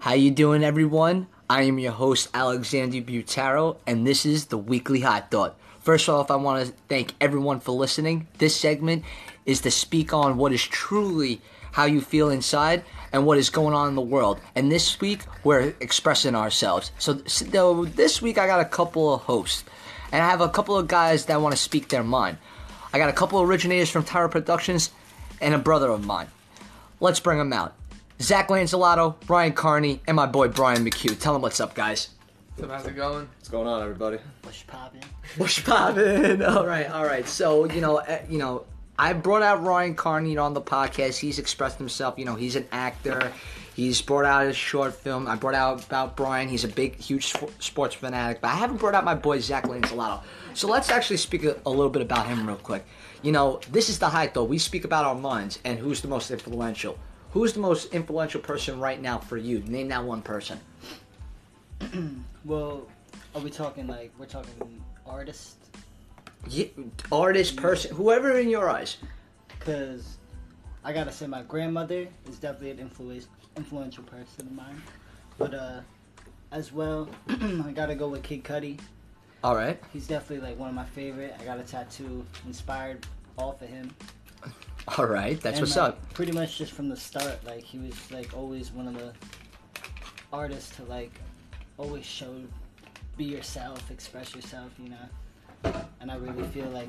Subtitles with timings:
[0.00, 1.26] How you doing, everyone?
[1.48, 5.58] I am your host, Alexander Butaro, and this is the Weekly Hot Thought.
[5.80, 8.28] First off, I want to thank everyone for listening.
[8.36, 9.04] This segment
[9.46, 11.40] is to speak on what is truly
[11.72, 14.38] how you feel inside and what is going on in the world.
[14.54, 16.92] And this week, we're expressing ourselves.
[16.98, 19.64] So, so this week, I got a couple of hosts,
[20.12, 22.36] and I have a couple of guys that want to speak their mind.
[22.92, 24.90] I got a couple of originators from Tower Productions
[25.40, 26.28] and a brother of mine.
[27.00, 27.74] Let's bring them out.
[28.24, 31.18] Zach Lanzalato, Brian Carney, and my boy Brian McHugh.
[31.20, 32.08] Tell them what's up, guys.
[32.58, 33.28] So how's it going?
[33.36, 34.16] What's going on, everybody?
[34.40, 35.02] What's poppin'?
[35.36, 36.42] What's poppin'?
[36.42, 37.28] all right, all right.
[37.28, 38.64] So you know, uh, you know,
[38.98, 41.18] I brought out Ryan Carney on the podcast.
[41.18, 42.14] He's expressed himself.
[42.16, 43.30] You know, he's an actor.
[43.76, 45.28] He's brought out his short film.
[45.28, 46.48] I brought out about Brian.
[46.48, 48.40] He's a big, huge sp- sports fanatic.
[48.40, 50.22] But I haven't brought out my boy Zach Lanzalato.
[50.54, 52.86] So let's actually speak a, a little bit about him real quick.
[53.20, 54.44] You know, this is the height though.
[54.44, 56.98] We speak about our minds and who's the most influential.
[57.34, 59.58] Who's the most influential person right now for you?
[59.66, 60.60] Name that one person.
[62.44, 62.86] Well,
[63.34, 65.56] are we talking like we're talking artist?
[66.46, 66.66] Yeah,
[67.10, 68.98] artist, person, whoever in your eyes.
[69.60, 70.18] Cause
[70.84, 74.82] I gotta say my grandmother is definitely an influence influential person of mine.
[75.38, 75.80] But uh,
[76.52, 78.78] as well, I gotta go with Kid Cudi.
[79.42, 79.82] All right.
[79.90, 81.34] He's definitely like one of my favorite.
[81.40, 83.06] I got a tattoo inspired
[83.38, 83.90] off of him.
[84.98, 85.40] All right.
[85.40, 86.12] That's And, what's like, up.
[86.14, 89.12] Pretty much just from the start, like he was like always one of the
[90.32, 91.12] artists to like
[91.78, 92.34] always show,
[93.16, 95.72] be yourself, express yourself, you know.
[96.00, 96.88] And I really feel like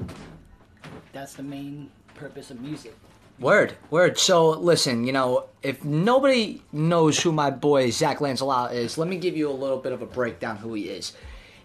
[1.13, 2.95] that's the main purpose of music.
[3.39, 4.17] Word, word.
[4.17, 9.17] So listen, you know, if nobody knows who my boy Zach Lanzalato is, let me
[9.17, 11.13] give you a little bit of a breakdown who he is.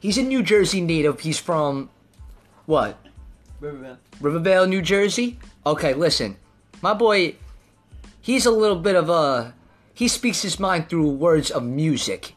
[0.00, 1.20] He's a New Jersey native.
[1.20, 1.90] He's from
[2.66, 2.98] what?
[3.60, 3.98] Riverville.
[4.20, 5.38] Rivervale, New Jersey.
[5.66, 6.36] Okay, listen,
[6.82, 7.36] my boy,
[8.20, 9.54] he's a little bit of a.
[9.94, 12.34] He speaks his mind through words of music.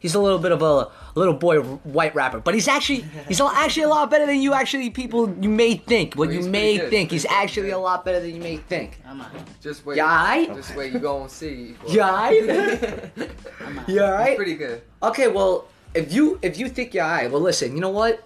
[0.00, 3.50] He's a little bit of a little boy white rapper, but he's actually he's a-
[3.52, 6.14] actually a lot better than you actually people you may think.
[6.14, 6.90] What Well, you may good.
[6.90, 7.76] think, he's Pretty good, actually yeah.
[7.76, 9.00] a lot better than you may think.
[9.04, 9.30] I'm out.
[9.60, 9.96] Just wait.
[9.96, 10.92] Yeah, I- Just wait.
[10.92, 11.74] You gonna see.
[11.88, 13.10] Yeah, I-
[13.66, 13.88] I'm out.
[13.88, 14.36] you alright?
[14.36, 14.82] Pretty good.
[15.02, 17.74] Okay, well, if you if you think you're alright, well, listen.
[17.74, 18.22] You know what?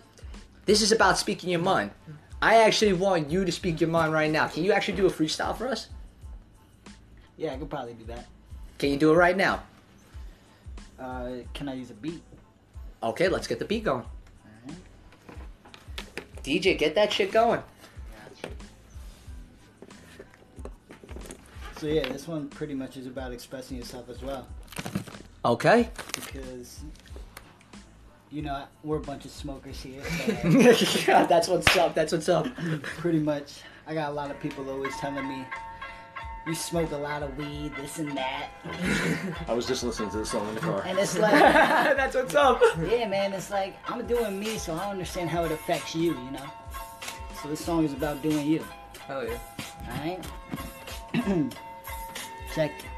[0.66, 1.92] This is about speaking your mind.
[2.42, 4.48] I actually want you to speak your mind right now.
[4.48, 5.88] Can you actually do a freestyle for us?
[7.36, 8.26] Yeah, I could probably do that.
[8.78, 9.62] Can you do it right now?
[10.98, 12.20] Uh, can I use a beat?
[13.00, 14.04] Okay, let's get the beat going.
[16.42, 17.62] DJ, get that shit going.
[21.78, 24.46] So yeah, this one pretty much is about expressing yourself as well,
[25.44, 25.90] Okay.
[26.14, 26.80] because
[28.32, 30.02] you know we're a bunch of smokers here.
[30.04, 31.94] So uh, like, That's what's up.
[31.94, 32.46] That's what's up.
[32.98, 35.44] pretty much, I got a lot of people always telling me,
[36.46, 38.48] "You smoke a lot of weed, this and that,"
[39.48, 40.82] I was just listening to this song in the car.
[40.86, 42.60] and it's like, That's what's up.
[42.88, 46.30] yeah, man, it's like I'm doing me, so I understand how it affects you, you
[46.30, 46.46] know.
[47.42, 48.64] So this song is about doing you.
[49.06, 49.38] Hell yeah.
[49.90, 50.24] Alright?
[52.54, 52.91] Check it.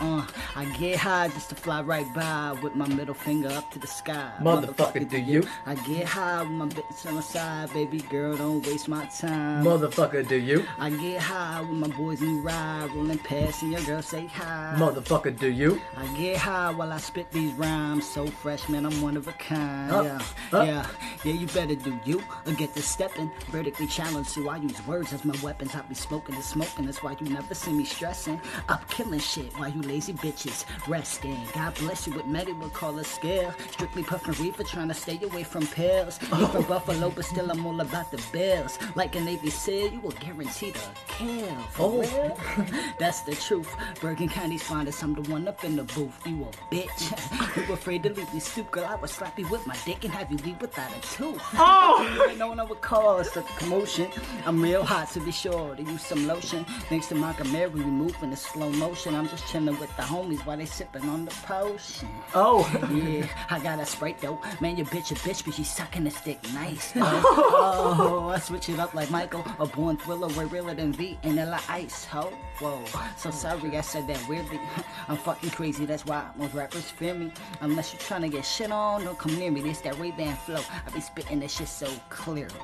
[0.00, 3.78] Uh, I get high just to fly right by with my middle finger up to
[3.78, 4.32] the sky.
[4.40, 5.44] Motherfucker, do you?
[5.66, 9.64] I get high with my bitch on my side, baby girl, don't waste my time.
[9.64, 10.66] Motherfucker, do you?
[10.78, 14.74] I get high with my boys and ride, rolling past and your girl say hi.
[14.76, 15.80] Motherfucker, do you?
[15.96, 19.32] I get high while I spit these rhymes, so fresh, man, I'm one of a
[19.32, 19.92] kind.
[19.92, 20.66] Up, yeah, up.
[20.66, 20.86] yeah,
[21.24, 23.30] yeah, you better do you or get to stepping.
[23.50, 25.74] Vertically challenged, so I use words as my weapons.
[25.74, 28.40] I be smoking and smoking, that's why you never see me stressing.
[28.68, 31.38] Up killing shit while you lazy bitches resting.
[31.54, 33.54] God bless you with Medi, we'll call a scale.
[33.70, 36.20] Strictly puffin' reefer, trying to stay away from pills.
[36.22, 38.78] You from Buffalo, but still I'm all about the bills.
[38.94, 41.56] Like a Navy SEAL, you will guarantee the kill.
[41.70, 42.00] For oh.
[42.00, 42.66] real?
[42.98, 43.68] That's the truth.
[44.00, 46.14] Bergen County's finest, I'm the one up in the booth.
[46.26, 47.56] You a bitch.
[47.68, 48.84] you afraid to leave me stoop, girl.
[48.84, 51.42] I would slap you with my dick and have you leave without a tooth.
[51.66, 52.28] Oh!
[52.30, 54.08] You know what I would such a commotion.
[54.46, 56.64] I'm real hot, so be sure to use some lotion.
[56.88, 59.14] Thanks to Mary, we moving in slow motion.
[59.14, 62.08] I'm just chilling with the homies while they sipping on the potion.
[62.34, 62.64] Oh.
[62.92, 64.40] Yeah, I got a sprite though.
[64.60, 66.92] Man, your bitch a bitch, but she sucking this dick nice.
[66.96, 69.44] oh, I switch it up like Michael.
[69.58, 72.04] A born thriller, way realer than Vanilla Ice.
[72.06, 72.84] Ho, whoa.
[73.16, 74.60] So sorry I said that weirdly.
[75.08, 77.32] I'm fucking crazy, that's why most rappers fear me.
[77.60, 79.60] Unless you're trying to get shit on, don't come near me.
[79.60, 80.60] This that Ray Ban flow.
[80.86, 82.54] I be spitting this shit so clearly.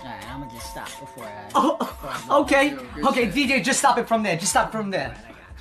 [0.00, 1.50] Alright, I'ma just stop before I.
[1.54, 2.22] Oh, before I.
[2.30, 2.74] Oh, Okay.
[3.04, 3.26] Okay.
[3.26, 4.36] DJ, just stop it from there.
[4.36, 5.16] Just stop from there.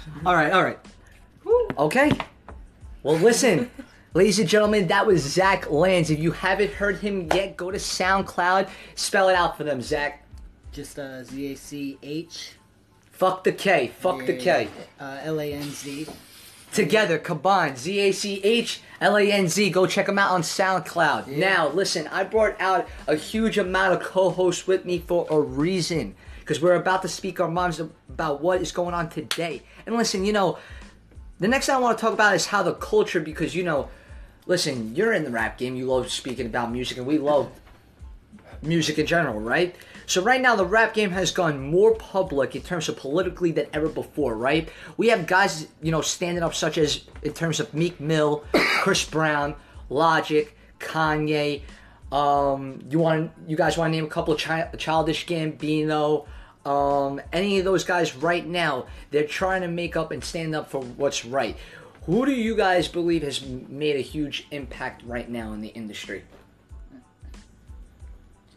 [0.25, 0.79] All right, all right.
[1.77, 2.11] Okay.
[3.03, 3.69] Well, listen,
[4.13, 6.09] ladies and gentlemen, that was Zach Lands.
[6.09, 8.69] If you haven't heard him yet, go to SoundCloud.
[8.95, 10.25] Spell it out for them, Zach.
[10.71, 12.57] Just uh, Z A C H
[13.17, 13.87] Fuck the K.
[13.99, 14.67] Fuck the K.
[14.99, 16.05] Uh, L A N Z.
[16.77, 17.75] Together, combined.
[17.75, 19.71] Z A C H L A N Z.
[19.71, 21.25] Go check them out on SoundCloud.
[21.25, 25.39] Now, listen, I brought out a huge amount of co hosts with me for a
[25.39, 26.13] reason.
[26.39, 29.63] Because we're about to speak our minds about what is going on today.
[29.87, 30.59] And listen, you know,
[31.39, 33.89] the next thing I want to talk about is how the culture, because, you know,
[34.45, 35.75] listen, you're in the rap game.
[35.75, 37.49] You love speaking about music, and we love
[38.61, 39.75] music in general, right?
[40.05, 43.67] So right now the rap game has gone more public in terms of politically than
[43.73, 44.69] ever before, right?
[44.95, 49.03] We have guys, you know, standing up such as in terms of Meek Mill, Chris
[49.03, 49.55] Brown,
[49.89, 51.61] Logic, Kanye.
[52.11, 56.25] Um, you want you guys want to name a couple of chi- childish Gambino?
[56.65, 60.69] Um, any of those guys right now, they're trying to make up and stand up
[60.69, 61.57] for what's right.
[62.05, 66.23] Who do you guys believe has made a huge impact right now in the industry?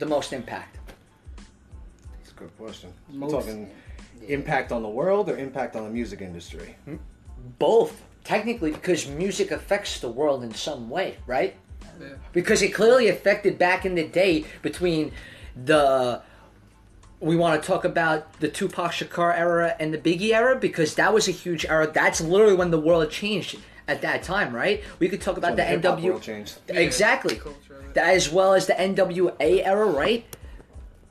[0.00, 0.78] The most impact.
[2.18, 2.90] That's a good question.
[3.10, 3.70] Most- We're talking
[4.28, 6.76] impact on the world or impact on the music industry?
[6.86, 6.96] Hmm?
[7.58, 11.56] both technically because music affects the world in some way right
[11.98, 12.08] Yeah.
[12.34, 15.12] because it clearly affected back in the day between
[15.70, 16.20] the
[17.18, 21.14] we want to talk about the Tupac Shakur era and the Biggie era because that
[21.14, 23.56] was a huge era that's literally when the world changed
[23.88, 26.58] at that time right we could talk about When the hip-hop NW world changed.
[26.68, 27.40] exactly Yeah,
[27.94, 28.06] culture of it.
[28.08, 30.24] That- as well as the NWA era right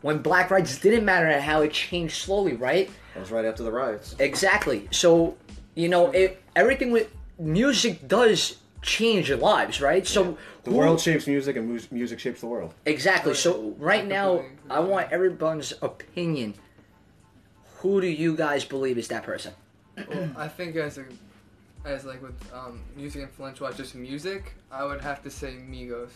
[0.01, 3.63] when black rights didn't matter and how it changed slowly right That was right after
[3.63, 4.15] the riots.
[4.19, 4.87] Exactly.
[4.91, 5.35] So,
[5.75, 10.07] you know, it, everything with music does change lives, right?
[10.07, 12.73] So, The who- world shapes music, and mu- music shapes the world.
[12.85, 13.33] Exactly.
[13.33, 16.53] So, right now, I want everyone's opinion.
[17.79, 19.53] Who do you guys believe is that person?
[20.09, 21.05] Well, I think as a
[21.85, 26.09] as like with um, music influential as just music, I would have to say Migos.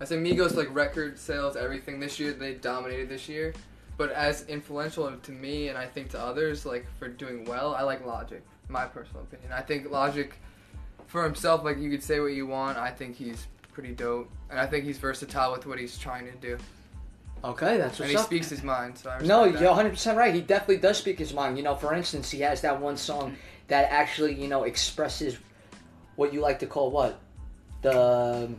[0.00, 3.52] I say Migos like record sales, everything this year they dominated this year.
[3.96, 7.82] But as influential to me and I think to others, like for doing well, I
[7.82, 8.42] like Logic.
[8.68, 9.52] My personal opinion.
[9.52, 10.32] I think Logic
[11.06, 12.78] for himself, like you could say what you want.
[12.78, 16.32] I think he's pretty dope, and I think he's versatile with what he's trying to
[16.38, 16.56] do,
[17.42, 18.26] Okay, that's and he up.
[18.26, 18.98] speaks his mind.
[18.98, 20.34] So I No, respect you're 100 percent right.
[20.34, 21.56] He definitely does speak his mind.
[21.56, 23.36] You know, for instance, he has that one song
[23.68, 25.38] that actually, you know, expresses
[26.16, 27.18] what you like to call what
[27.82, 28.50] the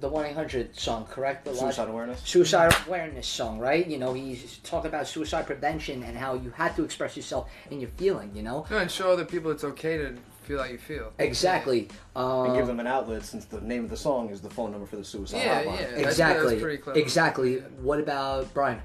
[0.00, 1.44] the one eight hundred song, correct?
[1.44, 2.20] The Suicide awareness.
[2.24, 3.86] suicide awareness song, right?
[3.86, 7.80] You know, he's talking about suicide prevention and how you had to express yourself and
[7.80, 8.30] your feeling.
[8.34, 10.14] You know, No, and show other people it's okay to
[10.44, 11.12] feel how you feel.
[11.18, 11.88] exactly.
[12.16, 14.72] Um, and give them an outlet since the name of the song is the phone
[14.72, 15.66] number for the suicide Yeah, hotline.
[15.66, 15.72] yeah.
[15.86, 16.48] That's- exactly.
[16.58, 17.00] that's pretty.
[17.00, 17.54] Exactly.
[17.56, 17.60] Yeah.
[17.80, 18.80] What about Brian?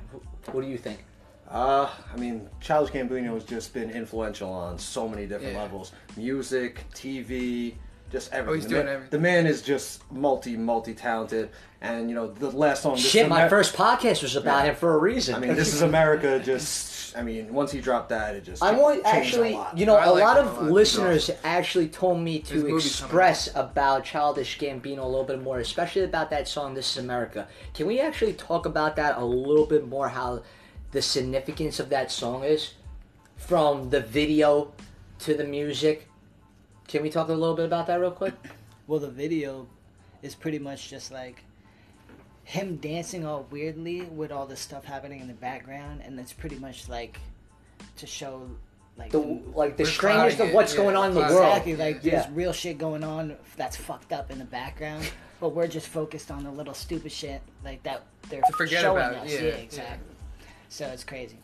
[0.52, 1.04] What do you think?
[1.50, 5.62] Uh, I mean, Childish Gambino has just been influential on so many different Yeah.
[5.62, 7.76] levels: music, TV,
[8.12, 8.50] just everything.
[8.52, 9.12] Oh, he's the doing man, everything.
[9.12, 11.50] The man is just multi, multi talented,
[11.82, 12.96] and you know, the last song.
[12.96, 14.72] This Shit, is my first podcast was about Yeah.
[14.72, 15.36] him for a reason.
[15.36, 16.40] I mean, this is America.
[16.46, 18.62] Just, I mean, once he dropped that, it just.
[18.62, 19.78] I want actually, a lot.
[19.78, 20.64] you know, I a like lot him a of lot.
[20.64, 25.60] He's listeners actually told me to movie's express about Childish Gambino a little bit more,
[25.60, 29.66] especially about that song "This Is America." Can we actually talk about that a little
[29.66, 30.10] bit more?
[30.10, 30.44] How
[30.92, 32.74] the significance of that song is,
[33.36, 34.72] from the video
[35.20, 36.07] to the music.
[36.88, 38.34] Can we talk a little bit about that real quick?
[38.88, 39.68] Well, the video
[40.22, 41.44] is pretty much just like
[42.46, 46.56] him dancing all weirdly with all this stuff happening in the background, and it's pretty
[46.56, 47.20] much like
[47.98, 48.50] to show
[48.98, 49.20] like The
[49.54, 51.48] like the strangest of what's it, going yeah, on in the clouding world.
[51.50, 55.68] exactly like there's real shit going on that's fucked up in the background, but we're
[55.68, 59.34] just focused on the little stupid shit like that they're To forget showing about, us.
[59.34, 59.56] yeah, Yeah, yeah.
[59.56, 60.16] exactly.
[60.70, 61.40] So it's crazy.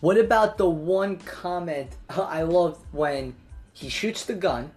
[0.00, 3.34] What about the one comment I love when
[3.72, 4.70] he shoots the gun,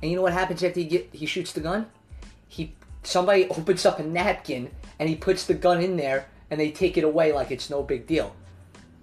[0.00, 1.86] and you know what happens after he get he shoots the gun?
[2.48, 6.70] He somebody opens up a napkin and he puts the gun in there, and they
[6.70, 8.34] take it away like it's no big deal,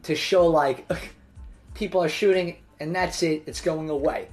[0.04, 0.90] to show like
[1.74, 4.30] people are shooting and that's it, it's going away.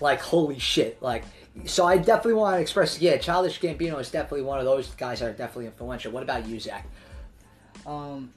[0.00, 1.02] Like holy shit!
[1.02, 1.24] Like
[1.64, 3.00] so, I definitely want to express.
[3.00, 6.12] Yeah, Childish Gambino is definitely one of those guys that are definitely influential.
[6.12, 6.86] What about you, Zach?
[7.86, 8.32] Um,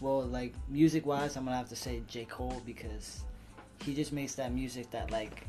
[0.00, 3.22] well, like music wise, I'm gonna have to say J Cole because
[3.82, 5.46] he just makes that music that like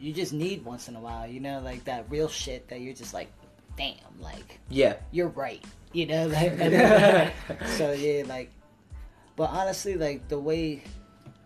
[0.00, 1.26] you, just need once in a while.
[1.26, 3.32] You know, like that real shit that you're just like,
[3.76, 5.64] damn, like Yeah, you're right.
[5.92, 6.58] You know, like
[7.66, 8.50] so yeah, like.
[9.34, 10.82] But honestly, like the way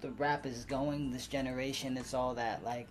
[0.01, 2.89] the rap is going, this generation, it's all that like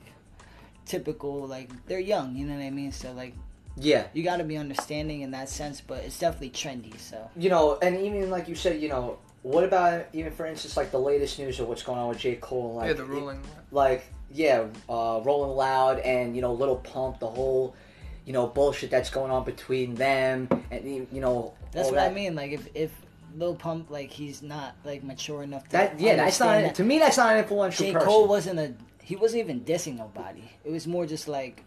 [0.85, 1.45] typical.
[1.47, 2.91] Like they're young, you know what I mean.
[2.91, 3.33] So like
[3.77, 4.07] yeah.
[4.13, 6.97] you got to be understanding in that sense, but it's definitely trendy.
[6.99, 10.75] So you know, and even like you said, you know, what about even for instance,
[10.75, 12.35] like the latest news of what's going on with J.
[12.35, 12.73] Cole?
[12.73, 13.39] Like, yeah, the ruling.
[13.71, 17.75] like yeah, uh, Rolling Loud and you know, Lil Pump, the whole,
[18.25, 22.01] you know, bullshit that's going on between them, and you you know, That's all what
[22.01, 22.33] I mean.
[22.33, 22.91] Like if if
[23.35, 26.83] Lil Pump, like he's not like mature enough to That yeah, that's not understand to
[26.83, 26.97] me.
[26.97, 27.93] That's not an influential J.
[27.93, 28.07] person.
[28.07, 30.49] Cole wasn't a he wasn't even dissing nobody.
[30.63, 31.63] It was more just like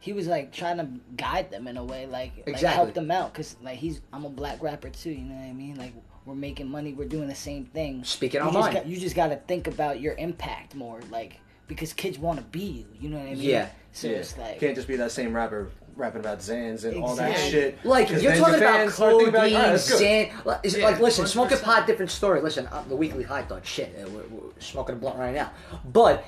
[0.00, 3.32] he was like trying to guide them in a way, like, like help them out.
[3.32, 5.10] Cause like he's I'm a black rapper too.
[5.10, 5.76] You know what I mean?
[5.76, 5.94] Like
[6.26, 8.04] we're making money, we're doing the same thing.
[8.04, 11.38] Speaking you our just got, you just got to think about your impact more, like
[11.68, 12.86] because kids want to be you.
[13.00, 13.38] You know what I mean?
[13.42, 13.68] Yeah.
[13.92, 14.16] So Yeah.
[14.16, 17.82] it's like Can't just be that same rapper rapping about Xans and all that shit.
[17.84, 20.44] Like you're talking about fans start thinking codeine, about, "Alright, that's good." Xan.
[20.44, 21.62] Like, Yeah, like, listen, smoking 100%.
[21.62, 22.40] pot, different story.
[22.42, 23.96] Listen, I'm the weekly high thought shit.
[23.98, 25.52] uh, We're, we're smoking a blunt right now,
[25.84, 26.24] but.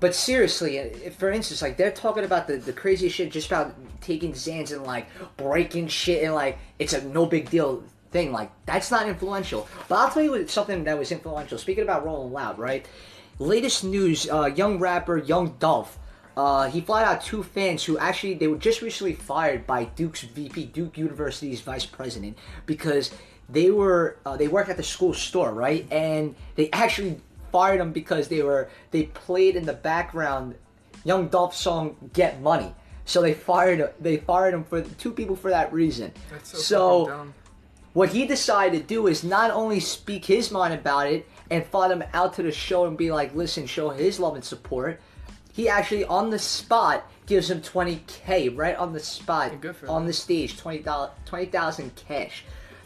[0.00, 3.76] But seriously, uh, for instance, like they're talking about the, the craziest shit, just about
[4.00, 8.32] taking Xans and like breaking shit, and like it's a no big deal thing.
[8.32, 9.66] Like that's not influential.
[9.88, 11.58] But I'll tell you what, something that was influential.
[11.58, 12.86] Speaking about Rolling Loud, right?
[13.38, 15.98] Latest news: uh, young rapper Young Dolph.
[16.34, 20.22] Uh, he flat out two fans who actually they were just recently fired by Duke's
[20.22, 23.10] VP, Duke University's vice president, because
[23.48, 25.86] they were uh, they work at the school store, right?
[25.90, 30.54] And they actually fired them because they were they played in the background
[31.04, 35.50] Young Dolph's song "Get Money." So they fired they fired him for two people for
[35.50, 36.12] that reason.
[36.30, 37.34] That's so, dumb.
[37.92, 41.90] What he decided to do is not only speak his mind about it and fly
[41.92, 45.00] him out to the show and be like, listen, show his love and support.
[45.52, 49.52] He actually on the spot gives him 20k right on the spot
[49.86, 52.44] on the stage 20,000 20,000 cash.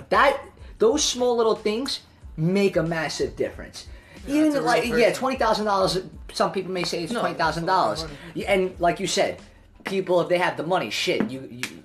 [0.08, 0.40] That
[0.78, 2.00] those small little things
[2.36, 3.86] make a massive difference.
[4.26, 5.98] a Even like yeah, twenty thousand dollars.
[6.32, 9.06] Some people may say it's No, twenty thousand dollars, it's a lot and like you
[9.06, 9.40] said,
[9.84, 11.82] people if they have the money, shit, you you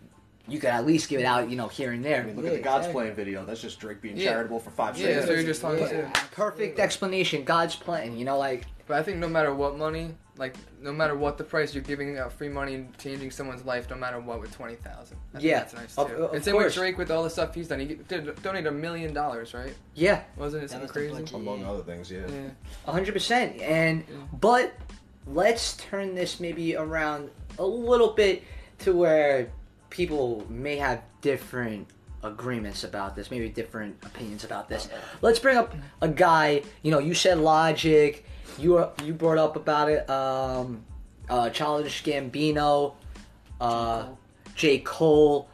[0.48, 2.22] you could at least give it out, you know, here and there.
[2.22, 3.02] I mean, look Yeah, at the God's exactly.
[3.04, 3.46] Playing video.
[3.46, 4.32] That's just Drake being Yeah.
[4.32, 5.16] charitable for five Yeah, seconds.
[5.18, 6.10] that's what you're just talking Yeah.
[6.10, 6.32] about.
[6.32, 7.44] Perfect explanation.
[7.44, 8.18] God's plan.
[8.18, 11.46] You know, like But I think no matter what money, like no matter what the
[11.46, 14.76] price, you're giving out free money and changing someone's life, no matter what, with twenty
[14.76, 15.18] thousand.
[15.40, 16.02] Yeah, that's nice too.
[16.02, 16.66] of and same course.
[16.66, 17.80] with Drake with all the stuff he's done.
[17.80, 19.74] He did donate a million dollars, right?
[19.94, 21.14] yeah, Wasn't it That something was crazy?
[21.14, 21.34] budget.
[21.34, 22.22] Among other things, yeah.
[22.28, 22.92] Yeah.
[22.92, 23.62] hundred percent.
[23.62, 24.04] And
[24.42, 24.74] but
[25.28, 27.30] let's turn this maybe around
[27.60, 28.44] a little bit
[28.80, 29.50] to where
[29.92, 31.88] people may have different
[32.24, 34.90] agreements about this, maybe different opinions about this.
[35.22, 36.64] Let's bring up a guy.
[36.82, 38.26] You know, you said Logic.
[38.58, 40.10] You were- you brought up about it.
[40.10, 40.84] Um,
[41.30, 42.94] uh, Childish Gambino,
[43.60, 44.06] uh,
[44.56, 45.48] J Cole.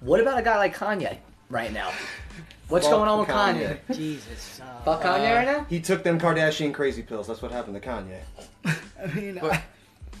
[0.00, 1.90] What about a guy like Kanye right now?
[2.68, 3.78] What's Fuck going on with Kanye?
[3.88, 3.96] Kanye.
[3.96, 4.60] Jesus.
[4.60, 5.66] Uh, Fuck Kanye right now?
[5.68, 7.26] He took them Kardashian crazy pills.
[7.26, 8.20] That's what happened to Kanye.
[9.02, 9.62] I mean, But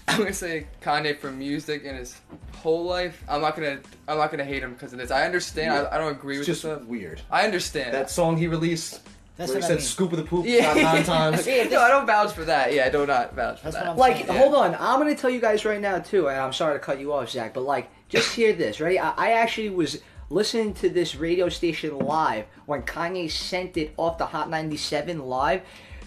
[0.08, 2.20] I'm gonna say Kanye for music and his
[2.56, 3.22] whole life.
[3.28, 5.10] I'm not gonna I'm not gonna hate him because of this.
[5.10, 5.72] I understand.
[5.72, 5.82] Yeah.
[5.90, 7.20] I, I don't agree It's with just this weird.
[7.30, 7.94] I understand.
[7.94, 9.00] That song he released,
[9.36, 9.86] That's where he what I said mean.
[9.86, 11.46] "scoop of the poop" yeah, nine times.
[11.46, 12.72] Yeah, no, I don't vouch for that.
[12.72, 13.96] Yeah, I do not vouch for That's that.
[13.96, 14.26] Like, saying.
[14.28, 14.38] Yeah.
[14.38, 14.74] hold on.
[14.78, 17.30] I'm gonna tell you guys right now too, and I'm sorry to cut you off,
[17.30, 18.98] Zach, but like, just hear this, right?
[19.02, 24.16] I, I actually was listening to this radio station live when Kanye sent it off
[24.18, 25.60] the Hot 97 live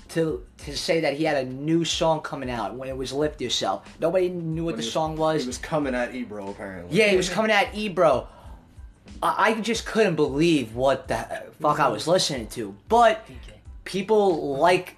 [0.09, 3.41] to to say that he had a new song coming out when it was "Lift
[3.41, 5.41] Yourself." Nobody knew what When the he was- song was.
[5.43, 6.97] He was coming at Ebro apparently.
[6.97, 8.27] Yeah, he was coming at Ebro.
[9.23, 12.75] I, I just couldn't believe what the fuck I was listening to.
[12.89, 13.25] But
[13.85, 14.95] people like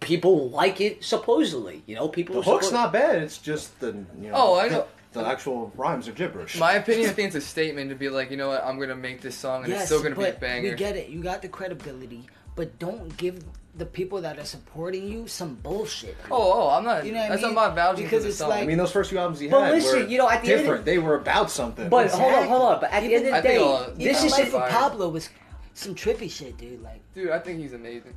[0.00, 1.82] people like it supposedly.
[1.86, 2.36] You know, people.
[2.36, 3.22] The hook's suppo- not bad.
[3.22, 3.88] It's just the
[4.20, 4.32] you know.
[4.34, 4.86] Oh, I know.
[5.12, 6.58] The actual rhymes are gibberish.
[6.58, 8.94] My opinion, I think it's a statement to be like, you know what, I'm gonna
[8.94, 10.70] make this song and it's still gonna be a but banger.
[10.70, 11.08] we get it.
[11.08, 13.42] You got the credibility, but don't give
[13.76, 16.16] the people that are supporting you some bullshit.
[16.30, 17.04] Oh, oh, I'm not.
[17.04, 17.54] You know what I that's mean?
[17.54, 18.48] not my vouching Because it's song.
[18.50, 20.42] like- I mean, those first few albums he But had listen, were you know, at
[20.42, 20.84] the end of different.
[20.86, 21.88] the- they were about something.
[21.90, 22.80] But hold on, hold on.
[22.80, 24.70] But at the end of I the think day, all- this Even is Life Life
[24.70, 25.28] Pablo was
[25.74, 26.82] some trippy shit, dude.
[26.82, 28.14] Like, Dude, I think he's amazing.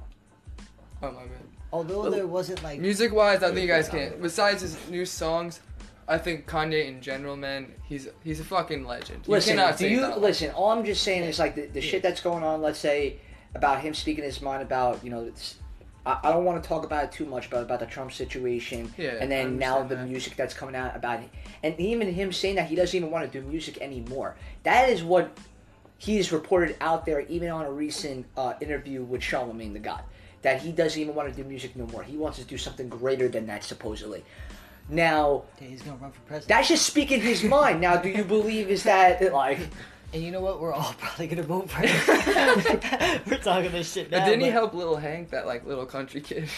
[1.02, 1.30] Oh my man.
[1.72, 4.22] although there wasn't like Music wise, I think you guys can't.
[4.22, 5.60] Besides his new songs,
[6.08, 9.26] I think Kanye in general, man, he's he's a fucking legend.
[9.28, 9.56] You listen.
[9.58, 10.20] cannot Do say you that.
[10.22, 10.52] listen?
[10.52, 12.62] All I'm just saying is like the, the shit that's going on.
[12.62, 13.20] Let's say
[13.56, 15.32] about him speaking his mind about you know.
[16.06, 18.92] I, I don't want to talk about it too much, but about the Trump situation,
[18.98, 20.08] Yeah, and then now the that.
[20.08, 21.30] music that's coming out about it,
[21.62, 24.36] and even him saying that he doesn't even want to do music anymore.
[24.64, 25.38] That is what
[25.98, 30.02] he's reported out there, even on a recent uh, interview with Charlemagne the God,
[30.42, 32.02] that he doesn't even want to do music no more.
[32.02, 34.24] He wants to do something greater than that, supposedly.
[34.88, 36.48] Now, yeah, he's gonna run for president.
[36.48, 37.82] that's just speaking his mind.
[37.82, 39.60] Now, do you believe is that like?
[40.14, 40.60] And you know what?
[40.60, 43.22] We're all probably gonna vote for him.
[43.28, 44.20] We're talking this shit now.
[44.20, 46.50] But didn't he help Little Hank, that like little country kid?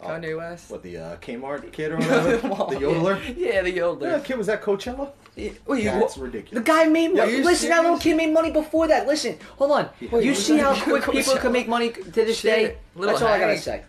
[0.00, 0.68] Oh, Kanye West.
[0.70, 2.36] What the uh, Kmart kid or whatever?
[2.38, 3.20] the yodeler.
[3.36, 4.00] Yeah, the Yeah, yodeler.
[4.00, 5.12] that kid was at Coachella.
[5.36, 6.64] Yeah, Wait, That's The ridiculous.
[6.66, 7.36] The guy made Are money.
[7.36, 9.06] you Listen, that little kid made money before that.
[9.06, 9.88] Listen, hold on.
[10.10, 12.76] Wait, you see how quick people can make money to this Shit, day?
[12.96, 13.62] Little That's all I gotta Hank.
[13.62, 13.82] say.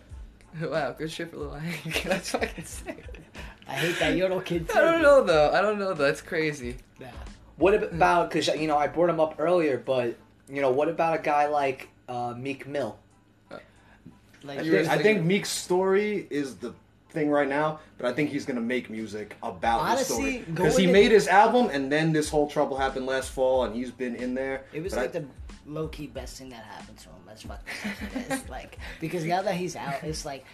[0.62, 2.02] wow, good shit for Little Hank.
[2.04, 2.94] That's what I can say.
[3.66, 4.78] I hate that yodel kid too.
[4.78, 5.50] I don't know though.
[5.52, 5.94] I don't know.
[5.94, 6.04] though.
[6.06, 6.76] That's crazy.
[7.00, 7.06] Nah.
[7.56, 10.16] What about because you know I brought him up earlier, but
[10.48, 12.98] you know what about a guy like uh, Meek Mill.
[14.42, 16.74] Like, I think, I think Meek's story is the
[17.08, 20.76] thing right now, but I think he's gonna make music about Honestly, his story because
[20.76, 24.14] he made his album, and then this whole trouble happened last fall, and he's been
[24.16, 24.64] in there.
[24.74, 25.26] It was But like I- the
[25.66, 27.14] low key best thing that happened to him.
[27.26, 30.44] Let's fucking like because now that he's out, it's like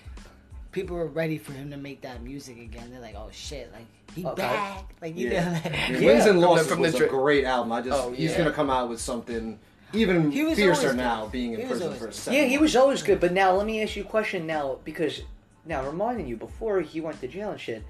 [0.73, 2.91] people were ready for him to make that music again.
[2.91, 4.43] They're like, oh shit, like he Okay.
[4.43, 4.85] back.
[5.01, 5.45] Like you Yeah.
[5.45, 7.73] know, I like, mean, Wins and Losses from the was a great album.
[7.73, 9.59] I just Oh, he's gonna come out with something
[9.93, 11.33] even He was fiercer now, good.
[11.33, 12.15] being in He prison for good.
[12.15, 13.19] seven Yeah, he was always good.
[13.21, 15.23] But now let me ask you a question now because
[15.65, 17.83] now reminding you before he went to jail and shit,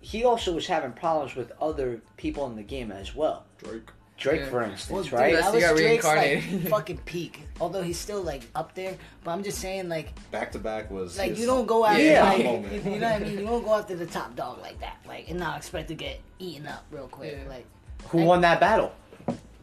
[0.00, 3.44] he also was having problems with other people in the game as well.
[3.58, 3.90] Drake.
[4.20, 4.46] Drake, Yeah.
[4.50, 5.32] for Well, instance, dude, right?
[5.32, 7.42] That's- that was got Drake's like fucking peak.
[7.60, 11.18] Although he's still like up there, but I'm just saying like Back to back was
[11.18, 12.24] like you don't go after Yeah.
[12.24, 12.72] like, moment.
[12.72, 13.38] you, you know what I mean.
[13.38, 16.20] You don't go after the top dog like that, like and not expect to get
[16.38, 17.38] eaten up real quick.
[17.42, 17.48] Yeah.
[17.48, 17.64] Like
[18.10, 18.92] Who won that battle?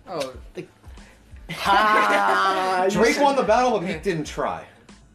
[0.09, 0.33] Oh,
[1.49, 2.87] ha!
[2.89, 4.65] Drake won the battle, but he didn't try.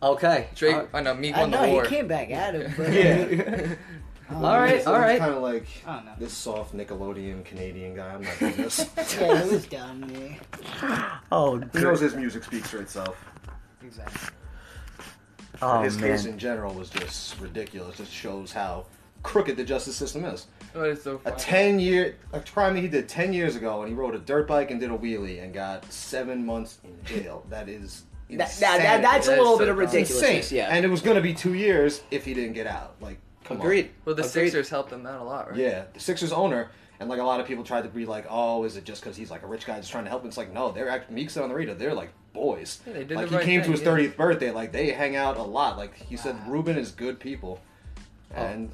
[0.02, 0.49] Okay.
[0.54, 0.75] Drake.
[0.76, 1.82] Uh, I know Meek I won the know war.
[1.84, 3.75] he came back at him, but Yeah.
[4.34, 4.86] All right.
[4.86, 5.18] All right.
[5.18, 8.14] Kind of like I don't this soft Nickelodeon Canadian guy.
[8.14, 8.88] I'm not doing this.
[8.96, 10.04] yeah, it was dumb.
[10.10, 13.16] Yeah, Oh, he knows his music speaks for itself.
[13.84, 14.28] exactly.
[15.60, 17.96] oh his case in general was just ridiculous.
[17.98, 18.86] Just shows how
[19.22, 20.46] crooked the justice system is.
[20.74, 23.88] Oh, it's so A 10 year, a crime that he did 10 years ago, and
[23.88, 27.44] he rode a dirt bike and did a wheelie and got seven months in jail.
[27.50, 28.04] That is.
[28.30, 29.84] That, that, that, that's a little so bit of dumb.
[29.84, 30.36] It's ridiculousness.
[30.44, 30.56] insane.
[30.56, 30.68] Yeah.
[30.70, 32.94] And it was going to be two years if he didn't get out.
[33.02, 33.18] Like,
[33.52, 33.90] come Agreed.
[34.04, 34.30] Well, the Agreed.
[34.30, 35.59] Sixers helped them out a lot, right?
[35.59, 38.64] Yeah, the Sixers owner, and like a lot of people tried to be like, oh,
[38.64, 40.23] is it just because he's like a rich guy just trying to help?
[40.23, 42.80] And it's like, no, they're actually, Meek said on the radio, they're like boys.
[42.87, 43.88] Yeah, they did like the he right came to thing, his yeah.
[43.88, 45.76] 30th birthday, like they hang out a lot.
[45.76, 47.61] Like he said, Rubin is good people.
[48.35, 48.42] Oh.
[48.42, 48.73] And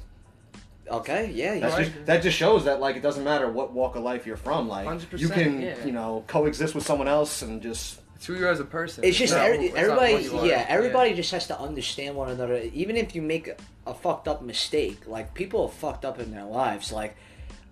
[0.89, 1.31] Okay.
[1.33, 1.59] Yeah.
[1.59, 1.83] That's yeah.
[1.83, 4.67] just, that just shows that like it doesn't matter what walk of life you're from.
[4.67, 5.85] Like 100%, you can yeah.
[5.85, 9.05] you know coexist with someone else and just It's who you are as a person.
[9.05, 10.45] It's just not every, it's everybody, are.
[10.45, 12.57] yeah, everybody just has to understand one another.
[12.73, 13.55] Even if you make a,
[13.87, 17.15] a fucked up mistake, like people have fucked up in their lives, like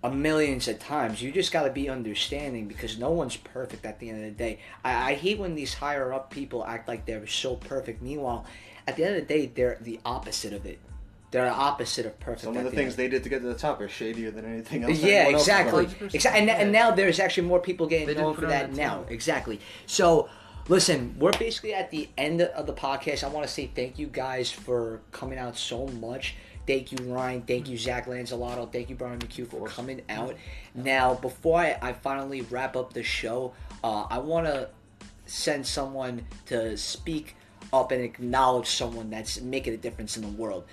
[0.02, 1.20] a millions of times.
[1.20, 4.38] You just got to be understanding because no one's perfect at the end of the
[4.38, 4.60] day.
[4.82, 8.00] I, I hate when these higher up people act like they're so perfect.
[8.00, 8.46] Meanwhile,
[8.86, 10.78] at the end of the day, they're the opposite of it.
[11.30, 12.42] They're the opposite of perfect.
[12.44, 12.98] some of the the things end.
[12.98, 14.98] they did to get to the top are shadier than anything else.
[14.98, 15.86] Yeah, anyone else exactly.
[15.86, 15.94] done.
[15.94, 16.40] 100%, Exactly.
[16.40, 19.02] And, and now there's actually more people getting They did known for that that now.
[19.02, 19.12] too.
[19.12, 19.60] Exactly.
[19.86, 20.28] So,
[20.68, 23.24] listen, we're basically at the end of the podcast.
[23.24, 26.34] I want to say thank you guys for coming out so much.
[26.66, 27.42] Thank you, Ryan.
[27.42, 28.70] Thank you, Zach Lanzalato.
[28.72, 30.34] Thank you, Brian McHugh, for coming out.
[30.74, 34.68] Now, before I, I finally wrap up the show, uh, I want to
[35.26, 37.36] send someone to speak
[37.72, 40.64] up and acknowledge someone that's making a difference in the world.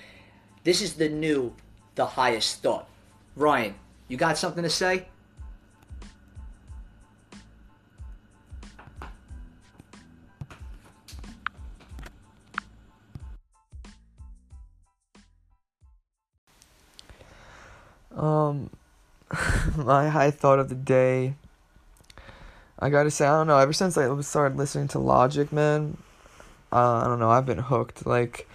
[0.65, 1.53] This is the new,
[1.93, 2.89] the highest thought.
[3.35, 3.75] Ryan,
[4.07, 5.05] you got something to say?
[18.17, 18.71] Um,
[19.77, 21.35] my high thought of the day.
[22.79, 23.59] I gotta say, I don't know.
[23.59, 25.97] Ever since I started listening to Logic, man,
[26.71, 27.29] uh, I don't know.
[27.29, 28.07] I've been hooked.
[28.07, 28.47] Like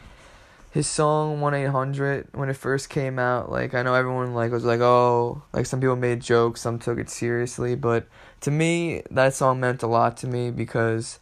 [0.71, 3.51] his song "One Eight Hundred" when it first came out.
[3.51, 6.99] Like I know everyone like was like, oh, like some people made jokes, some took
[6.99, 8.07] it seriously, but
[8.41, 11.19] to me, that song meant a lot to me because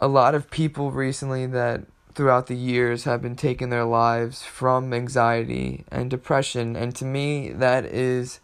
[0.00, 1.82] a lot of people recently that
[2.14, 7.50] throughout the years have been taking their lives from anxiety and depression and to me
[7.50, 8.40] that is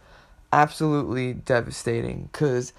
[0.52, 2.72] absolutely devastating cuz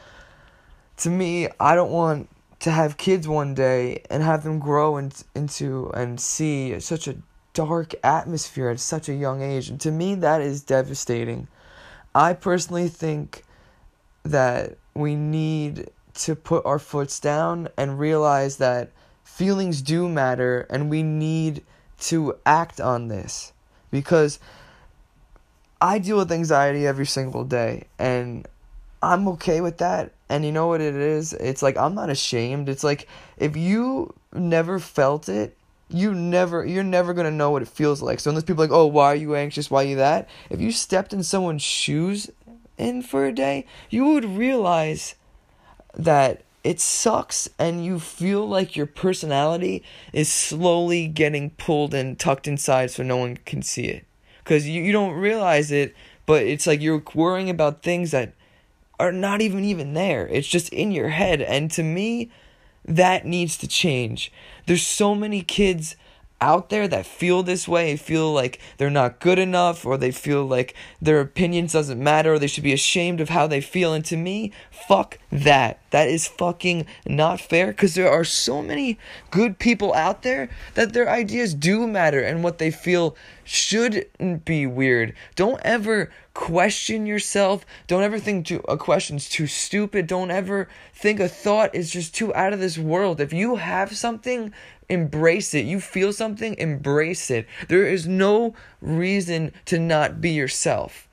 [0.97, 2.29] to me I don't want
[2.61, 7.15] to have kids one day and have them grow in, into and see such a
[7.67, 11.45] dark atmosphere at such a young age and to me that is devastating
[12.15, 13.43] I personally think
[14.23, 18.91] that we need to put our foots down and realize that
[19.25, 21.63] feelings do matter and we need
[21.99, 23.51] to act on this
[23.91, 24.39] because
[25.81, 28.47] I deal with anxiety every single day and
[29.03, 30.13] I'm okay with that.
[30.29, 31.33] And you know what it is?
[31.33, 32.69] It's like I'm not ashamed.
[32.69, 35.57] It's like if you never felt it,
[35.89, 38.19] you never you're never gonna know what it feels like.
[38.19, 39.71] So unless people are like, oh, why are you anxious?
[39.71, 40.29] Why are you that?
[40.49, 42.29] If you stepped in someone's shoes
[42.77, 45.15] in for a day, you would realize
[45.95, 52.47] that it sucks and you feel like your personality is slowly getting pulled and tucked
[52.47, 54.05] inside so no one can see it
[54.43, 58.33] because you, you don't realize it but it's like you're worrying about things that
[58.99, 62.29] are not even even there it's just in your head and to me
[62.85, 64.31] that needs to change
[64.69, 65.95] there's so many kids
[66.39, 70.45] out there that feel this way, feel like they're not good enough, or they feel
[70.45, 73.95] like their opinions doesn't matter, or they should be ashamed of how they feel.
[73.95, 75.79] And to me, fuck that.
[75.89, 78.99] That is fucking not fair because there are so many
[79.31, 84.67] good people out there that their ideas do matter and what they feel shouldn't be
[84.67, 85.15] weird.
[85.35, 87.65] Don't ever question yourself.
[87.85, 90.07] Don't ever think too, a question's too stupid.
[90.07, 93.19] Don't ever think a thought is just too out of this world.
[93.19, 94.53] If you have something,
[94.87, 95.65] embrace it.
[95.65, 97.45] You feel something, embrace it.
[97.67, 101.09] There is no reason to not be yourself.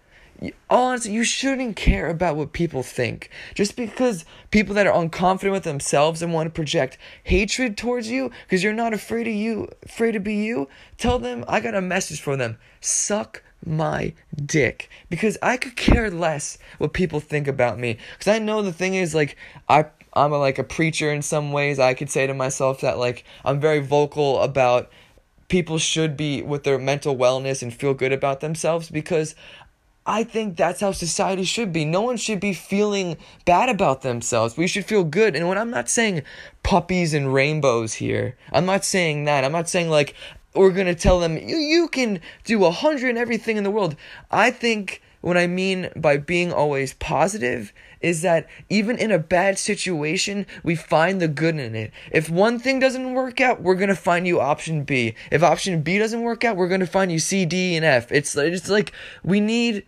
[0.70, 3.28] Honestly, you shouldn't care about what people think.
[3.52, 8.30] Just because people that are unconfident with themselves and want to project hatred towards you
[8.44, 11.80] because you're not afraid of you, afraid to be you, tell them I got a
[11.80, 12.58] message for them.
[12.80, 14.12] Suck my
[14.44, 18.72] dick because I could care less what people think about me because I know the
[18.72, 19.36] thing is like
[19.68, 22.98] I I'm a, like a preacher in some ways I could say to myself that
[22.98, 24.90] like I'm very vocal about
[25.48, 29.34] people should be with their mental wellness and feel good about themselves because
[30.06, 31.84] I think that's how society should be.
[31.84, 34.56] No one should be feeling bad about themselves.
[34.56, 35.34] We should feel good.
[35.34, 36.22] And when I'm not saying
[36.62, 39.44] puppies and rainbows here, I'm not saying that.
[39.44, 40.14] I'm not saying like
[40.56, 43.70] we're going to tell them you, you can do a hundred and everything in the
[43.70, 43.96] world.
[44.30, 49.58] I think what I mean by being always positive is that even in a bad
[49.58, 51.90] situation, we find the good in it.
[52.12, 55.14] If one thing doesn't work out, we're gonna find you option B.
[55.30, 58.12] If option B doesn't work out, we're gonna find you C, D, and F.
[58.12, 58.92] It's it's like
[59.24, 59.84] we need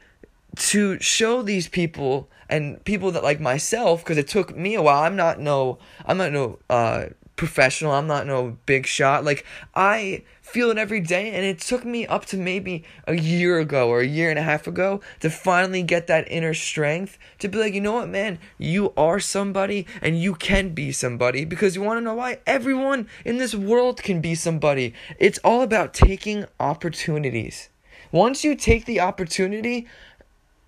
[0.57, 5.04] to show these people and people that like myself because it took me a while.
[5.04, 7.07] I'm not no I'm not no uh
[7.38, 7.92] professional.
[7.92, 9.24] I'm not no big shot.
[9.24, 13.59] Like I feel it every day and it took me up to maybe a year
[13.59, 17.48] ago or a year and a half ago to finally get that inner strength to
[17.48, 21.77] be like, you know what, man, you are somebody and you can be somebody because
[21.77, 24.92] you want to know why everyone in this world can be somebody.
[25.18, 27.68] It's all about taking opportunities.
[28.11, 29.87] Once you take the opportunity,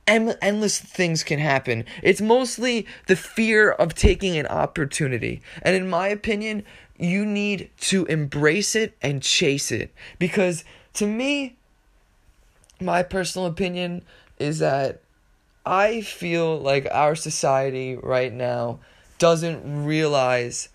[0.07, 1.85] endless things can happen.
[2.03, 5.41] It's mostly the fear of taking an opportunity.
[5.63, 6.65] And in my opinion,
[6.99, 9.93] you need to embrace it and chase it.
[10.19, 11.57] Because to me,
[12.81, 14.03] my personal opinion
[14.39, 15.01] is that
[15.65, 18.81] I feel like our society right now
[19.19, 20.71] doesn't realize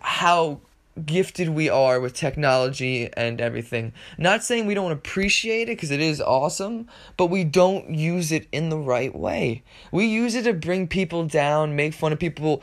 [0.00, 0.60] how
[1.06, 3.92] gifted we are with technology and everything.
[4.16, 8.48] Not saying we don't appreciate it because it is awesome, but we don't use it
[8.52, 9.62] in the right way.
[9.92, 12.62] We use it to bring people down, make fun of people,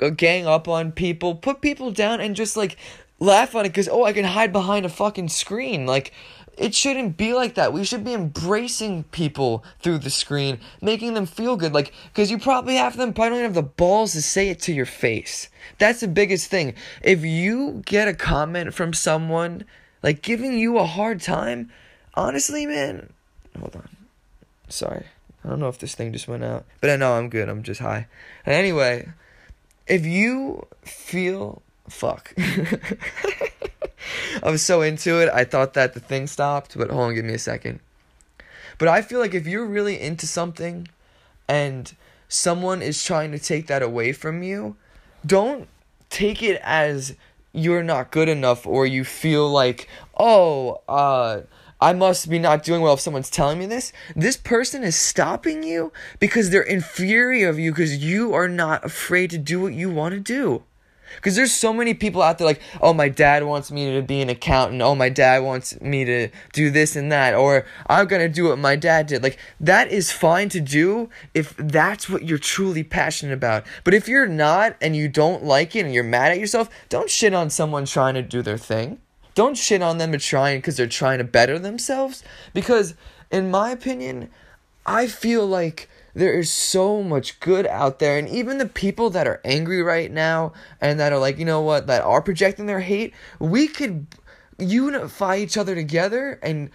[0.00, 2.76] uh, gang up on people, put people down, and just like
[3.20, 5.86] laugh on it because, oh, I can hide behind a fucking screen.
[5.86, 6.12] Like,
[6.58, 7.72] it shouldn't be like that.
[7.72, 11.72] We should be embracing people through the screen, making them feel good.
[11.72, 14.72] Like, because you probably have them probably don't have the balls to say it to
[14.72, 15.48] your face.
[15.78, 16.74] That's the biggest thing.
[17.00, 19.64] If you get a comment from someone
[20.02, 21.70] like giving you a hard time,
[22.14, 23.12] honestly, man,
[23.58, 23.88] hold on.
[24.68, 25.06] Sorry.
[25.44, 27.48] I don't know if this thing just went out, but I know I'm good.
[27.48, 28.08] I'm just high.
[28.44, 29.08] Anyway,
[29.86, 32.34] if you feel fuck.
[34.42, 37.24] I was so into it, I thought that the thing stopped, but hold on, give
[37.24, 37.80] me a second.
[38.78, 40.88] But I feel like if you're really into something
[41.48, 41.94] and
[42.28, 44.76] someone is trying to take that away from you,
[45.26, 45.68] don't
[46.10, 47.16] take it as
[47.52, 51.40] you're not good enough or you feel like, oh, uh,
[51.80, 53.92] I must be not doing well if someone's telling me this.
[54.16, 59.30] This person is stopping you because they're inferior of you because you are not afraid
[59.30, 60.62] to do what you want to do.
[61.16, 64.20] Because there's so many people out there like, oh, my dad wants me to be
[64.20, 64.82] an accountant.
[64.82, 67.34] Oh, my dad wants me to do this and that.
[67.34, 69.22] Or I'm going to do what my dad did.
[69.22, 73.64] Like, that is fine to do if that's what you're truly passionate about.
[73.84, 77.10] But if you're not and you don't like it and you're mad at yourself, don't
[77.10, 79.00] shit on someone trying to do their thing.
[79.34, 82.24] Don't shit on them for trying because they're trying to better themselves.
[82.52, 82.94] Because,
[83.30, 84.30] in my opinion,
[84.84, 89.26] I feel like there is so much good out there and even the people that
[89.26, 92.80] are angry right now and that are like you know what that are projecting their
[92.80, 94.06] hate we could
[94.58, 96.70] unify each other together and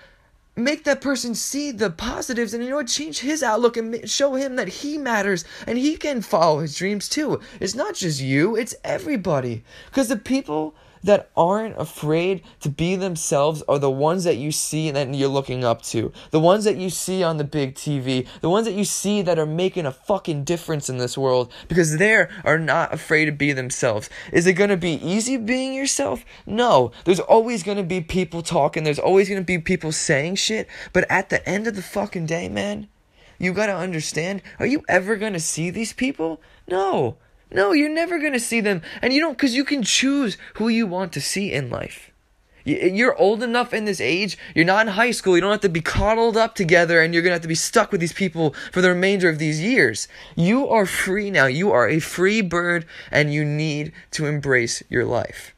[0.56, 4.36] make that person see the positives and you know what change his outlook and show
[4.36, 7.40] him that he matters and he can follow his dreams too.
[7.60, 9.64] It's not just you it's everybody.
[9.90, 14.88] Because the people that aren't afraid to be themselves are the ones that you see
[14.88, 16.12] and that you're looking up to.
[16.32, 18.28] The ones that you see on the big TV.
[18.42, 21.98] The ones that you see that are making a fucking difference in this world because
[21.98, 22.14] they
[22.44, 24.10] are not afraid to be themselves.
[24.32, 26.24] Is it going to be easy being yourself?
[26.46, 26.92] No.
[27.06, 28.84] There's always going to be people talking.
[28.84, 30.68] There's always going to be people saying shit.
[30.94, 32.88] But at the end of the fucking day, man,
[33.38, 36.42] you got to understand, are you ever going to see these people?
[36.68, 37.18] No.
[37.54, 38.82] No, you're never going to see them.
[39.02, 42.10] And you don't, because you can choose who you want to see in life.
[42.66, 44.38] You're old enough in this age.
[44.56, 45.36] You're not in high school.
[45.36, 47.56] You don't have to be coddled up together and you're going to have to be
[47.56, 50.08] stuck with these people for the remainder of these years.
[50.36, 51.46] You are free now.
[51.46, 55.54] You are a free bird and you need to embrace your life.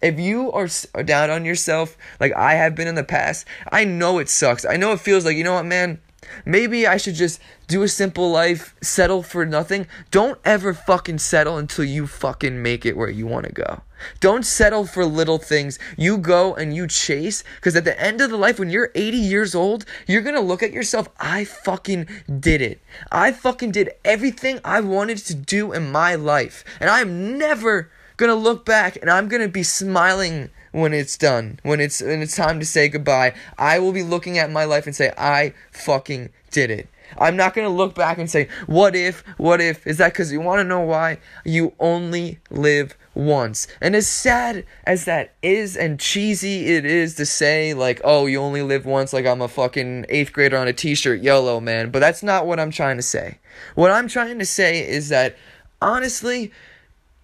[0.00, 0.68] If you are
[1.02, 4.64] down on yourself like I have been in the past, I know it sucks.
[4.64, 6.00] I know it feels like, you know what, man?
[6.44, 9.86] Maybe I should just do a simple life, settle for nothing.
[10.10, 13.82] Don't ever fucking settle until you fucking make it where you want to go.
[14.20, 15.78] Don't settle for little things.
[15.96, 19.16] You go and you chase because at the end of the life when you're 80
[19.16, 22.06] years old, you're going to look at yourself, I fucking
[22.40, 22.80] did it.
[23.10, 26.64] I fucking did everything I wanted to do in my life.
[26.80, 31.60] And I'm never gonna look back and I'm gonna be smiling when it's done.
[31.62, 34.86] When it's when it's time to say goodbye, I will be looking at my life
[34.86, 36.88] and say, I fucking did it.
[37.16, 39.86] I'm not gonna look back and say, what if, what if?
[39.86, 41.18] Is that because you wanna know why?
[41.44, 43.66] You only live once.
[43.80, 48.40] And as sad as that is and cheesy it is to say, like, oh, you
[48.40, 51.90] only live once, like I'm a fucking eighth grader on a t shirt, YOLO, man.
[51.90, 53.38] But that's not what I'm trying to say.
[53.74, 55.36] What I'm trying to say is that,
[55.80, 56.52] honestly,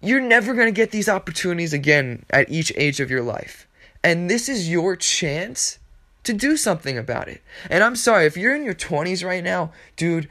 [0.05, 3.67] you're never going to get these opportunities again at each age of your life.
[4.03, 5.79] And this is your chance
[6.25, 7.43] to do something about it.
[7.71, 10.29] And I'm sorry, if you're in your 20s right now, dude,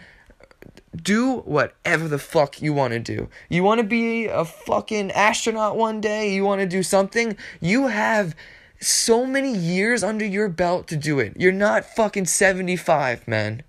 [0.96, 3.30] do whatever the fuck you want to do.
[3.50, 7.88] You want to be a fucking astronaut one day, you want to do something, you
[7.88, 8.36] have
[8.80, 11.34] so many years under your belt to do it.
[11.38, 13.64] You're not fucking 75, man.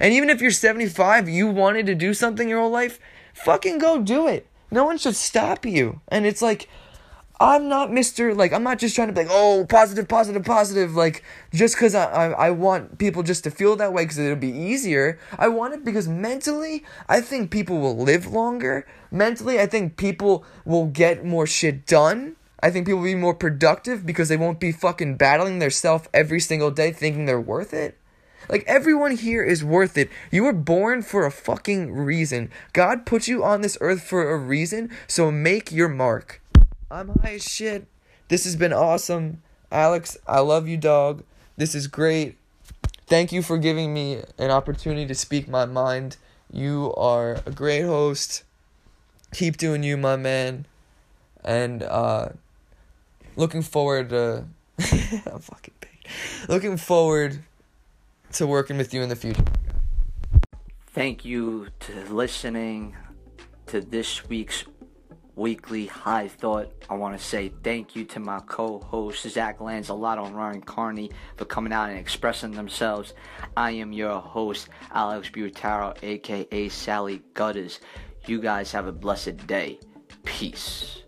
[0.00, 2.98] And even if you're 75, you wanted to do something your whole life,
[3.32, 4.46] fucking go do it.
[4.70, 6.00] No one should stop you.
[6.08, 6.68] And it's like,
[7.38, 8.34] I'm not Mr.
[8.34, 10.96] Like, I'm not just trying to be like, oh, positive, positive, positive.
[10.96, 14.36] Like, just because I, I, I want people just to feel that way because it'll
[14.36, 15.18] be easier.
[15.38, 18.86] I want it because mentally, I think people will live longer.
[19.10, 22.36] Mentally, I think people will get more shit done.
[22.60, 26.08] I think people will be more productive because they won't be fucking battling their self
[26.14, 27.98] every single day thinking they're worth it.
[28.48, 30.10] Like everyone here is worth it.
[30.30, 32.50] You were born for a fucking reason.
[32.72, 36.40] God put you on this earth for a reason, so make your mark.
[36.90, 37.86] I'm high as shit.
[38.28, 39.42] This has been awesome.
[39.70, 41.24] Alex, I love you, dog.
[41.56, 42.36] This is great.
[43.06, 46.16] Thank you for giving me an opportunity to speak my mind.
[46.52, 48.44] You are a great host.
[49.32, 50.66] Keep doing you, my man.
[51.44, 52.30] And uh
[53.36, 54.44] looking forward to
[54.78, 56.10] I'm fucking big.
[56.48, 57.42] Looking forward
[58.36, 59.44] to working with you in the future.
[60.88, 62.96] Thank you to listening
[63.66, 64.64] to this week's
[65.34, 66.72] weekly high thought.
[66.88, 71.44] I want to say thank you to my co-host Zach Lanzalotto and Ryan Carney for
[71.44, 73.14] coming out and expressing themselves.
[73.56, 77.80] I am your host Alex Butaro, aka Sally Gutters.
[78.26, 79.78] You guys have a blessed day.
[80.24, 81.02] Peace.